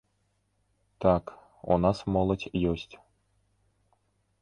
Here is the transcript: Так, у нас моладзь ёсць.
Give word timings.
Так, 1.05 1.25
у 1.75 1.79
нас 1.83 1.97
моладзь 2.17 2.49
ёсць. 2.73 2.91